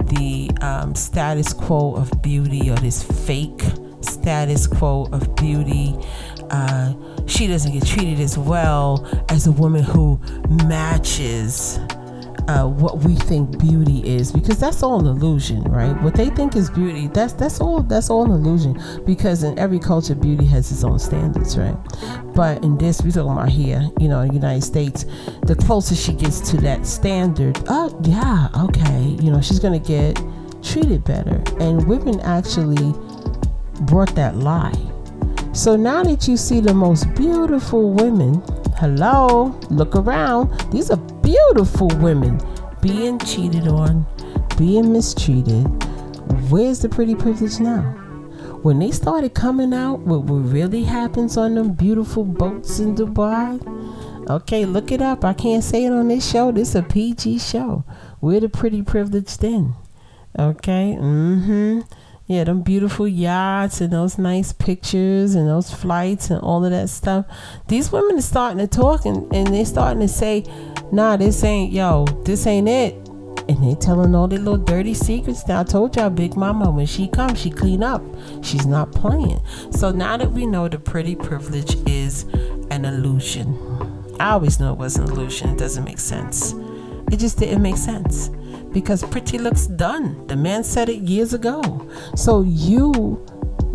the 0.09 0.51
um, 0.61 0.95
status 0.95 1.53
quo 1.53 1.95
of 1.95 2.11
beauty 2.21 2.71
or 2.71 2.77
this 2.77 3.03
fake 3.03 3.63
status 4.01 4.67
quo 4.67 5.09
of 5.13 5.35
beauty. 5.37 5.97
Uh, 6.51 6.93
she 7.27 7.47
doesn't 7.47 7.73
get 7.73 7.87
treated 7.87 8.21
as 8.21 8.37
well 8.37 9.07
as 9.31 9.47
a 9.47 9.53
woman 9.53 9.83
who 9.83 10.21
matches 10.65 11.79
uh, 12.49 12.67
what 12.67 12.99
we 12.99 13.15
think 13.15 13.59
beauty 13.59 14.07
is 14.07 14.33
because 14.33 14.59
that's 14.59 14.83
all 14.83 15.01
an 15.01 15.07
illusion 15.07 15.63
right? 15.65 16.01
What 16.03 16.15
they 16.15 16.31
think 16.31 16.57
is 16.57 16.71
beauty 16.71 17.09
that's 17.09 17.33
that's 17.33 17.61
all 17.61 17.83
that's 17.83 18.11
all 18.11 18.25
an 18.25 18.33
illusion 18.33 18.81
because 19.05 19.43
in 19.43 19.59
every 19.59 19.79
culture 19.79 20.15
beauty 20.15 20.45
has 20.47 20.71
its 20.71 20.85
own 20.85 20.99
standards 20.99 21.57
right? 21.57 21.77
But 22.35 22.63
in 22.65 22.77
this 22.79 23.03
we're 23.03 23.13
talking 23.13 23.33
about 23.33 23.49
here 23.49 23.89
you 23.99 24.09
know 24.09 24.21
in 24.21 24.29
the 24.29 24.35
united 24.35 24.63
states 24.63 25.07
the 25.43 25.55
closer 25.55 25.95
she 25.95 26.13
gets 26.13 26.41
to 26.51 26.57
that 26.59 26.87
standard 26.87 27.59
oh 27.69 27.99
yeah 28.03 28.49
okay 28.65 29.03
you 29.23 29.31
know 29.31 29.41
she's 29.41 29.59
gonna 29.59 29.79
get 29.79 30.19
treated 30.65 31.05
better. 31.05 31.43
And 31.61 31.87
women 31.87 32.21
actually 32.21 32.93
brought 33.83 34.15
that 34.15 34.37
lie. 34.37 34.73
So 35.53 35.77
now 35.77 36.03
that 36.03 36.27
you 36.27 36.37
see 36.37 36.61
the 36.61 36.75
most 36.75 37.13
beautiful 37.15 37.93
women, 37.93 38.43
hello, 38.77 39.59
look 39.71 39.95
around. 39.95 40.51
These 40.73 40.91
are 40.91 41.01
beautiful 41.25 41.89
women 42.01 42.39
being 42.83 43.19
cheated 43.19 43.67
on, 43.67 44.07
being 44.59 44.93
mistreated. 44.93 45.65
Where's 46.51 46.81
the 46.81 46.89
pretty 46.89 47.15
privilege 47.15 47.59
now? 47.61 47.81
When 48.63 48.79
they 48.79 48.91
started 48.91 49.33
coming 49.35 49.73
out 49.73 50.01
what 50.01 50.21
really 50.23 50.85
happens 50.85 51.39
on 51.39 51.55
them 51.55 51.73
beautiful 51.73 52.25
boats 52.25 52.79
in 52.79 52.95
Dubai, 52.95 53.59
okay, 54.29 54.67
look 54.67 54.93
it 54.93 55.01
up. 55.01 55.25
I 55.25 55.33
can't 55.33 55.65
say 55.65 55.87
it 55.87 55.93
on 55.93 56.09
this 56.09 56.31
show. 56.31 56.53
This 56.53 56.71
is 56.71 56.75
a 56.77 56.83
PG 56.83 57.39
show. 57.39 57.85
We're 58.21 58.41
the 58.41 58.51
pretty 58.51 58.83
privileged 58.83 59.41
then. 59.41 59.75
Okay, 60.39 60.97
mm 61.01 61.45
hmm. 61.45 61.81
Yeah, 62.27 62.45
them 62.45 62.63
beautiful 62.63 63.07
yachts 63.07 63.83
and 63.83 63.93
those 63.93 64.17
nice 64.17 64.51
pictures 64.55 65.35
and 65.35 65.47
those 65.47 65.71
flights 65.71 66.31
and 66.31 66.41
all 66.41 66.65
of 66.65 66.71
that 66.71 66.89
stuff. 66.89 67.27
These 67.69 67.93
women 67.93 68.17
are 68.17 68.23
starting 68.23 68.59
to 68.59 68.67
talk 68.67 69.05
and, 69.05 69.31
and 69.35 69.49
they're 69.49 69.67
starting 69.67 70.01
to 70.01 70.09
say, 70.09 70.47
nah, 70.95 71.17
this 71.17 71.43
ain't, 71.45 71.73
yo, 71.73 72.05
this 72.25 72.47
ain't 72.47 72.69
it. 72.69 72.95
And 73.47 73.63
they 73.63 73.75
telling 73.75 74.15
all 74.15 74.27
their 74.27 74.39
little 74.39 74.57
dirty 74.57 74.95
secrets. 74.95 75.47
Now 75.47 75.61
I 75.61 75.65
told 75.65 75.97
y'all, 75.97 76.09
Big 76.09 76.37
Mama, 76.37 76.71
when 76.71 76.87
she 76.87 77.09
comes, 77.09 77.39
she 77.39 77.51
clean 77.51 77.83
up. 77.83 78.03
She's 78.43 78.65
not 78.65 78.93
playing. 78.93 79.41
So 79.71 79.91
now 79.91 80.17
that 80.17 80.33
we 80.33 80.47
know 80.47 80.69
the 80.69 80.79
pretty 80.79 81.15
privilege 81.15 81.77
is 81.87 82.23
an 82.71 82.85
illusion. 82.85 83.55
I 84.19 84.31
always 84.31 84.61
knew 84.61 84.71
it 84.71 84.79
was 84.79 84.97
an 84.97 85.05
illusion. 85.05 85.51
It 85.51 85.59
doesn't 85.59 85.85
make 85.85 85.99
sense. 85.99 86.55
It 87.13 87.19
just 87.19 87.39
didn't 87.39 87.61
make 87.61 87.77
sense 87.77 88.31
because 88.73 89.03
pretty 89.03 89.39
looks 89.39 89.67
done. 89.67 90.27
The 90.27 90.37
man 90.37 90.65
said 90.65 90.89
it 90.89 91.03
years 91.03 91.35
ago. 91.35 91.89
So 92.17 92.43
you 92.43 93.25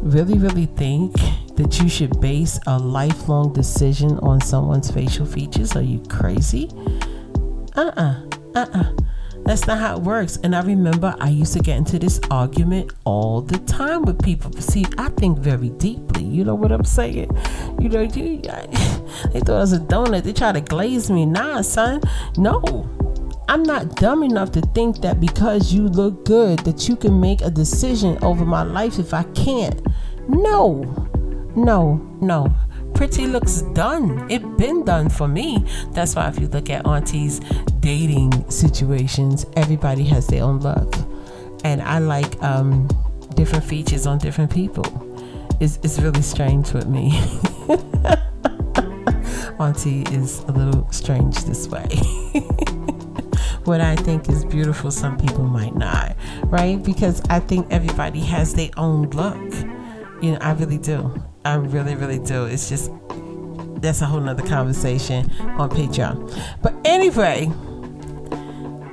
really, 0.01 0.38
really 0.38 0.65
think 0.65 1.13
that 1.55 1.79
you 1.79 1.89
should 1.89 2.19
base 2.21 2.59
a 2.67 2.77
lifelong 2.79 3.53
decision 3.53 4.17
on 4.19 4.41
someone's 4.41 4.89
facial 4.89 5.25
features? 5.25 5.75
Are 5.75 5.81
you 5.81 5.99
crazy? 6.09 6.69
Uh 7.79 7.91
uh-uh, 7.95 8.27
uh, 8.55 8.59
uh-uh. 8.59 8.91
That's 9.45 9.65
not 9.65 9.79
how 9.79 9.95
it 9.95 10.01
works. 10.01 10.38
And 10.43 10.53
I 10.53 10.62
remember 10.62 11.15
I 11.21 11.29
used 11.29 11.53
to 11.53 11.59
get 11.59 11.77
into 11.77 11.98
this 11.98 12.19
argument 12.29 12.91
all 13.05 13.41
the 13.41 13.57
time 13.59 14.01
with 14.01 14.21
people. 14.21 14.51
See, 14.59 14.86
I 14.98 15.07
think 15.12 15.39
very 15.39 15.69
deeply. 15.69 16.25
You 16.25 16.43
know 16.43 16.55
what 16.55 16.74
I'm 16.74 16.83
saying? 16.83 17.31
You 17.79 17.88
know, 17.88 18.01
you, 18.01 18.41
I, 18.50 18.65
they 19.31 19.39
thought 19.39 19.55
I 19.55 19.59
was 19.59 19.71
a 19.71 19.79
donut. 19.79 20.24
They 20.24 20.33
try 20.33 20.51
to 20.51 20.59
glaze 20.59 21.09
me. 21.09 21.25
Nah, 21.25 21.62
son. 21.62 22.01
No 22.36 22.62
I'm 23.48 23.63
not 23.63 23.95
dumb 23.95 24.24
enough 24.24 24.51
to 24.51 24.62
think 24.62 24.98
that 24.98 25.21
because 25.21 25.74
you 25.74 25.88
look 25.88 26.25
good 26.25 26.59
that 26.59 26.89
you 26.89 26.98
can 26.98 27.17
make 27.17 27.41
a 27.41 27.50
decision 27.50 28.21
over 28.21 28.43
my 28.43 28.63
life 28.63 29.00
if 29.00 29.13
I 29.13 29.24
can't. 29.24 29.81
No. 30.27 30.83
No, 31.55 31.95
no. 32.19 32.53
Pretty 33.00 33.27
looks 33.27 33.62
done. 33.62 34.29
It 34.29 34.58
been 34.58 34.84
done 34.84 35.08
for 35.08 35.25
me. 35.25 35.63
That's 35.91 36.18
why 36.18 36.27
if 36.27 36.38
you 36.38 36.50
look 36.50 36.70
at 36.70 36.86
Auntie's 36.86 37.39
dating 37.79 38.51
situations, 38.51 39.46
everybody 39.56 40.03
has 40.03 40.27
their 40.27 40.44
own 40.44 40.60
look. 40.60 40.94
And 41.63 41.82
I 41.82 42.00
like 42.00 42.44
um, 42.44 42.89
different 43.36 43.63
features 43.63 44.06
on 44.06 44.18
different 44.18 44.51
people. 44.51 44.84
It's, 45.62 45.79
it's 45.82 45.98
really 46.00 46.22
strange 46.22 46.74
with 46.74 46.88
me. 46.88 47.18
Auntie 49.62 50.01
is 50.13 50.39
a 50.50 50.51
little 50.51 50.91
strange 50.91 51.38
this 51.46 51.70
way. 51.70 51.88
what 53.63 53.79
I 53.79 53.96
think 53.96 54.27
is 54.27 54.44
beautiful, 54.44 54.91
some 54.91 55.18
people 55.18 55.46
might 55.46 55.74
not, 55.74 56.18
right? 56.48 56.84
Because 56.84 57.22
I 57.29 57.39
think 57.39 57.65
everybody 57.72 58.20
has 58.20 58.56
their 58.56 58.72
own 58.75 59.10
look. 59.12 59.53
You 60.22 60.34
know, 60.34 60.39
I 60.41 60.51
really 60.51 60.77
do. 60.77 61.24
I 61.46 61.55
really, 61.55 61.96
really 61.96 62.19
do. 62.19 62.46
It's 62.46 62.69
just 62.69 62.91
that's 63.81 64.01
a 64.01 64.05
whole 64.05 64.19
nother 64.19 64.46
conversation 64.46 65.31
on 65.41 65.69
Patreon. 65.69 66.38
But 66.62 66.75
anyway, 66.84 67.46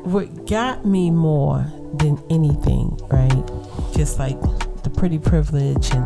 what 0.05 0.47
got 0.47 0.87
me 0.87 1.11
more 1.11 1.67
than 1.95 2.23
anything, 2.31 2.97
right? 3.11 3.45
Just 3.95 4.19
like 4.19 4.41
the 4.83 4.91
pretty 4.91 5.19
privilege 5.19 5.93
and 5.93 6.05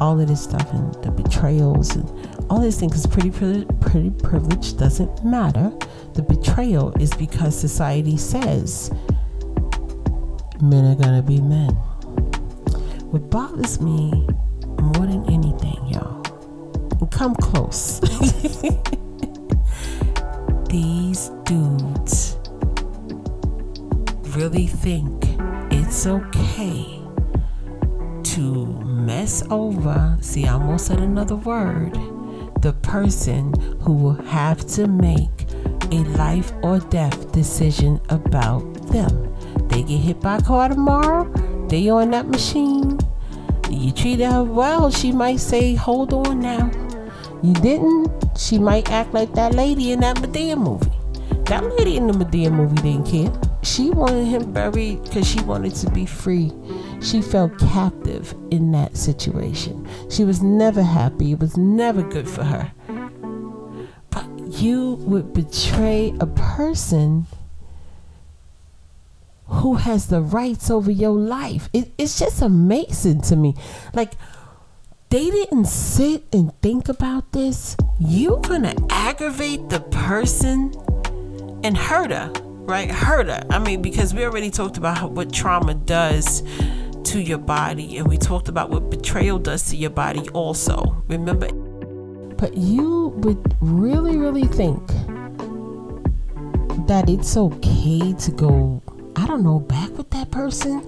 all 0.00 0.18
of 0.18 0.26
this 0.28 0.42
stuff 0.42 0.72
and 0.72 0.94
the 1.04 1.10
betrayals 1.10 1.94
and 1.94 2.08
all 2.50 2.60
these 2.60 2.78
things 2.78 2.96
is 2.96 3.06
pretty 3.06 3.30
pretty 3.30 4.10
privilege 4.10 4.76
doesn't 4.76 5.24
matter 5.24 5.72
the 6.14 6.22
betrayal 6.22 6.92
is 7.00 7.12
because 7.14 7.58
society 7.58 8.16
says 8.16 8.90
men 10.60 10.84
are 10.84 10.94
gonna 10.94 11.22
be 11.22 11.40
men. 11.40 11.70
What 13.10 13.30
bothers 13.30 13.80
me 13.80 14.26
more 14.80 15.06
than 15.06 15.24
anything, 15.30 15.86
y'all, 15.86 16.22
come 17.10 17.34
close. 17.36 18.00
These 20.68 21.30
dudes 21.44 22.36
really 24.36 24.66
think 24.66 25.24
it's 25.70 26.06
okay 26.06 27.00
to 28.24 28.66
mess 28.84 29.44
over, 29.50 30.18
see, 30.20 30.46
I 30.46 30.54
almost 30.54 30.86
said 30.86 30.98
another 30.98 31.36
word, 31.36 31.94
the 32.62 32.72
person 32.82 33.52
who 33.80 33.92
will 33.92 34.22
have 34.24 34.66
to 34.70 34.88
make 34.88 35.46
a 35.92 36.02
life 36.16 36.52
or 36.62 36.80
death 36.80 37.30
decision 37.30 38.00
about 38.08 38.62
them. 38.88 39.32
They 39.68 39.82
get 39.82 39.98
hit 39.98 40.20
by 40.20 40.38
a 40.38 40.42
car 40.42 40.68
tomorrow, 40.68 41.30
they 41.68 41.88
on 41.88 42.10
that 42.10 42.26
machine. 42.26 42.98
You 43.70 43.92
treat 43.92 44.20
her 44.20 44.44
well, 44.44 44.90
she 44.90 45.12
might 45.12 45.40
say, 45.40 45.74
Hold 45.74 46.12
on 46.12 46.40
now. 46.40 46.70
You 47.42 47.52
didn't, 47.54 48.10
she 48.38 48.58
might 48.58 48.90
act 48.90 49.12
like 49.12 49.32
that 49.34 49.54
lady 49.54 49.92
in 49.92 50.00
that 50.00 50.16
Madea 50.16 50.56
movie. 50.56 50.90
That 51.44 51.62
lady 51.76 51.96
in 51.96 52.06
the 52.06 52.12
Madea 52.14 52.50
movie 52.50 52.76
didn't 52.76 53.06
care. 53.06 53.32
She 53.62 53.90
wanted 53.90 54.24
him 54.26 54.52
buried 54.52 55.02
because 55.04 55.26
she 55.26 55.42
wanted 55.42 55.74
to 55.76 55.90
be 55.90 56.06
free. 56.06 56.52
She 57.02 57.20
felt 57.20 57.58
captive 57.58 58.34
in 58.50 58.72
that 58.72 58.96
situation. 58.96 59.86
She 60.10 60.24
was 60.24 60.42
never 60.42 60.82
happy. 60.82 61.32
It 61.32 61.40
was 61.40 61.56
never 61.56 62.02
good 62.02 62.28
for 62.28 62.44
her. 62.44 62.72
But 64.10 64.26
you 64.48 64.92
would 65.00 65.32
betray 65.34 66.14
a 66.20 66.26
person 66.26 67.26
who 69.46 69.74
has 69.74 70.06
the 70.06 70.20
rights 70.20 70.70
over 70.70 70.90
your 70.90 71.12
life. 71.12 71.68
It, 71.72 71.92
it's 71.98 72.18
just 72.18 72.42
amazing 72.42 73.20
to 73.22 73.36
me. 73.36 73.54
Like, 73.92 74.14
they 75.10 75.30
didn't 75.30 75.66
sit 75.66 76.24
and 76.32 76.52
think 76.60 76.88
about 76.88 77.32
this. 77.32 77.76
You're 78.00 78.40
gonna 78.40 78.74
aggravate 78.90 79.68
the 79.68 79.80
person 79.80 80.72
and 81.62 81.76
hurt 81.76 82.10
her, 82.10 82.32
right? 82.66 82.90
Hurt 82.90 83.26
her. 83.28 83.42
I 83.50 83.58
mean, 83.58 83.80
because 83.80 84.12
we 84.12 84.24
already 84.24 84.50
talked 84.50 84.76
about 84.76 85.12
what 85.12 85.32
trauma 85.32 85.74
does 85.74 86.42
to 87.04 87.20
your 87.20 87.38
body, 87.38 87.98
and 87.98 88.08
we 88.08 88.16
talked 88.16 88.48
about 88.48 88.70
what 88.70 88.90
betrayal 88.90 89.38
does 89.38 89.70
to 89.70 89.76
your 89.76 89.90
body 89.90 90.28
also. 90.30 91.04
Remember? 91.06 91.48
But 92.36 92.56
you 92.56 93.08
would 93.18 93.54
really, 93.60 94.16
really 94.16 94.46
think 94.46 94.84
that 96.88 97.08
it's 97.08 97.36
okay 97.36 98.12
to 98.14 98.30
go, 98.32 98.82
I 99.16 99.26
don't 99.26 99.42
know, 99.42 99.60
back 99.60 99.90
with 99.96 100.10
that 100.10 100.30
person? 100.30 100.86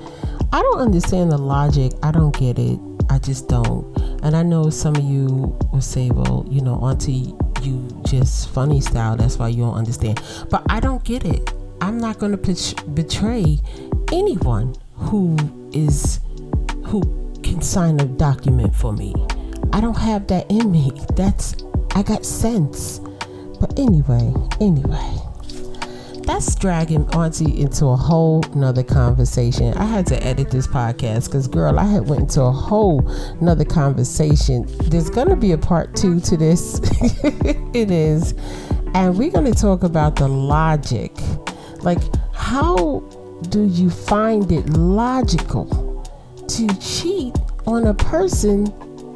I 0.52 0.60
don't 0.62 0.80
understand 0.80 1.30
the 1.32 1.38
logic. 1.38 1.92
I 2.02 2.10
don't 2.10 2.36
get 2.36 2.58
it. 2.58 2.78
I 3.08 3.18
just 3.18 3.48
don't. 3.48 3.96
And 4.22 4.36
I 4.36 4.42
know 4.42 4.70
some 4.70 4.96
of 4.96 5.04
you 5.04 5.56
will 5.72 5.80
say, 5.80 6.10
well, 6.10 6.44
you 6.48 6.60
know, 6.60 6.76
Auntie, 6.80 7.34
you 7.62 7.88
just 8.04 8.48
funny 8.50 8.80
style. 8.80 9.16
That's 9.16 9.38
why 9.38 9.48
you 9.48 9.64
don't 9.64 9.74
understand. 9.74 10.20
But 10.50 10.62
I 10.68 10.80
don't 10.80 11.04
get 11.04 11.24
it. 11.24 11.52
I'm 11.80 11.98
not 11.98 12.18
going 12.18 12.36
to 12.36 12.84
betray 12.90 13.60
anyone 14.12 14.74
who 14.94 15.36
is, 15.72 16.20
who 16.86 17.02
can 17.42 17.60
sign 17.60 18.00
a 18.00 18.06
document 18.06 18.74
for 18.74 18.92
me. 18.92 19.14
I 19.72 19.80
don't 19.80 19.98
have 19.98 20.26
that 20.28 20.50
in 20.50 20.70
me. 20.72 20.90
That's, 21.14 21.54
I 21.94 22.02
got 22.02 22.24
sense. 22.24 22.98
But 23.60 23.78
anyway, 23.78 24.32
anyway 24.60 25.25
that's 26.26 26.56
dragging 26.56 27.06
Auntie 27.14 27.60
into 27.60 27.86
a 27.86 27.96
whole 27.96 28.42
nother 28.54 28.82
conversation. 28.82 29.72
I 29.74 29.84
had 29.84 30.06
to 30.08 30.22
edit 30.24 30.50
this 30.50 30.66
podcast 30.66 31.26
because, 31.26 31.46
girl, 31.46 31.78
I 31.78 31.84
had 31.84 32.08
went 32.08 32.22
into 32.22 32.42
a 32.42 32.50
whole 32.50 33.00
nother 33.40 33.64
conversation. 33.64 34.66
There's 34.90 35.08
gonna 35.08 35.36
be 35.36 35.52
a 35.52 35.58
part 35.58 35.94
two 35.94 36.18
to 36.20 36.36
this. 36.36 36.80
it 37.72 37.90
is, 37.90 38.34
and 38.94 39.16
we're 39.16 39.30
gonna 39.30 39.54
talk 39.54 39.84
about 39.84 40.16
the 40.16 40.26
logic. 40.26 41.12
Like, 41.82 42.00
how 42.34 43.00
do 43.50 43.64
you 43.64 43.88
find 43.88 44.50
it 44.50 44.68
logical 44.70 46.04
to 46.48 46.66
cheat 46.78 47.36
on 47.66 47.86
a 47.86 47.94
person 47.94 48.64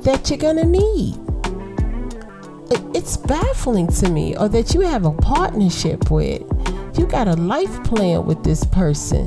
that 0.02 0.31
you're 0.31 0.38
gonna 0.38 0.64
need? 0.64 1.17
It's 2.95 3.17
baffling 3.17 3.88
to 3.88 4.09
me, 4.11 4.37
or 4.37 4.49
that 4.49 4.75
you 4.75 4.81
have 4.81 5.05
a 5.05 5.12
partnership 5.12 6.11
with 6.11 6.43
you 7.00 7.07
got 7.07 7.28
a 7.28 7.33
life 7.37 7.83
plan 7.83 8.26
with 8.26 8.45
this 8.45 8.62
person. 8.62 9.26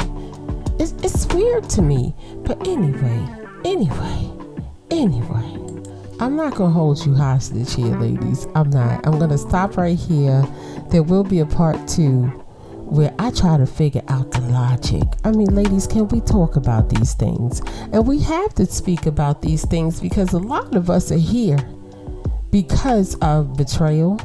It's, 0.80 0.92
it's 1.02 1.26
weird 1.34 1.68
to 1.72 1.82
me. 1.82 2.14
But 2.46 2.68
anyway, 2.68 3.28
anyway, 3.66 4.30
anyway, 4.92 5.58
I'm 6.20 6.36
not 6.36 6.56
to 6.70 6.74
hold 6.74 7.04
you 7.04 7.16
hostage 7.16 7.74
here, 7.74 7.98
ladies. 7.98 8.46
I'm 8.54 8.70
not. 8.70 9.08
I'm 9.08 9.18
to 9.28 9.40
stop 9.40 9.76
right 9.76 9.98
here. 9.98 10.46
There 10.92 11.02
will 11.02 11.24
be 11.24 11.40
a 11.40 11.48
part 11.48 11.88
two 11.88 12.26
where 12.86 13.12
I 13.18 13.32
try 13.32 13.58
to 13.58 13.66
figure 13.66 14.04
out 14.08 14.30
the 14.30 14.42
logic. 14.42 15.08
I 15.24 15.32
mean, 15.32 15.56
ladies, 15.56 15.88
can 15.88 16.08
we 16.10 16.22
talk 16.22 16.56
about 16.56 16.90
these 16.90 17.16
things? 17.16 17.64
And 17.92 18.06
we 18.06 18.20
have 18.20 18.54
to 18.54 18.68
speak 18.68 19.08
about 19.08 19.42
these 19.42 19.66
things 19.66 20.00
because 20.00 20.32
a 20.34 20.38
lot 20.38 20.76
of 20.76 20.92
us 20.92 21.12
are 21.12 21.18
here 21.18 21.58
because 22.52 23.16
of 23.16 23.58
betrayal, 23.58 24.18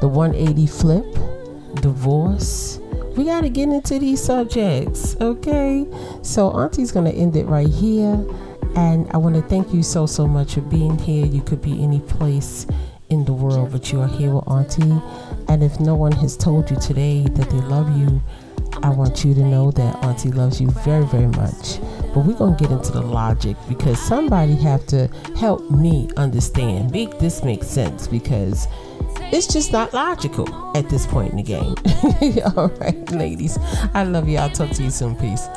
the 0.00 0.06
180 0.06 0.66
flip, 0.68 1.39
divorce. 1.76 2.78
We 3.16 3.24
got 3.24 3.42
to 3.42 3.48
get 3.48 3.68
into 3.68 3.98
these 3.98 4.22
subjects, 4.22 5.16
okay? 5.20 5.86
So, 6.22 6.50
Auntie's 6.50 6.92
going 6.92 7.10
to 7.10 7.18
end 7.18 7.36
it 7.36 7.46
right 7.46 7.68
here. 7.68 8.24
And 8.76 9.10
I 9.10 9.16
want 9.16 9.34
to 9.34 9.42
thank 9.42 9.74
you 9.74 9.82
so, 9.82 10.06
so 10.06 10.26
much 10.26 10.54
for 10.54 10.60
being 10.60 10.96
here. 10.98 11.26
You 11.26 11.42
could 11.42 11.60
be 11.60 11.82
any 11.82 12.00
place 12.00 12.66
in 13.08 13.24
the 13.24 13.32
world, 13.32 13.72
but 13.72 13.92
you 13.92 14.00
are 14.00 14.08
here 14.08 14.34
with 14.34 14.46
Auntie. 14.46 15.02
And 15.48 15.62
if 15.62 15.80
no 15.80 15.96
one 15.96 16.12
has 16.12 16.36
told 16.36 16.70
you 16.70 16.76
today 16.76 17.24
that 17.24 17.50
they 17.50 17.60
love 17.62 17.96
you, 17.98 18.22
I 18.82 18.90
want 18.90 19.24
you 19.24 19.34
to 19.34 19.42
know 19.42 19.70
that 19.72 19.96
Auntie 20.04 20.30
loves 20.30 20.60
you 20.60 20.70
very, 20.70 21.04
very 21.04 21.26
much. 21.26 21.80
But 22.14 22.24
we're 22.24 22.36
gonna 22.36 22.56
get 22.56 22.70
into 22.70 22.92
the 22.92 23.02
logic 23.02 23.56
because 23.68 24.00
somebody 24.00 24.54
have 24.56 24.86
to 24.86 25.08
help 25.36 25.68
me 25.70 26.08
understand. 26.16 26.90
Make 26.92 27.18
this 27.18 27.42
make 27.42 27.64
sense 27.64 28.06
because 28.06 28.66
it's 29.32 29.46
just 29.46 29.72
not 29.72 29.92
logical 29.92 30.48
at 30.76 30.88
this 30.88 31.06
point 31.06 31.30
in 31.30 31.36
the 31.36 31.42
game. 31.42 31.74
All 32.56 32.68
right, 32.80 33.10
ladies. 33.10 33.58
I 33.94 34.04
love 34.04 34.28
you. 34.28 34.38
I'll 34.38 34.50
talk 34.50 34.70
to 34.70 34.82
you 34.82 34.90
soon. 34.90 35.16
Peace. 35.16 35.48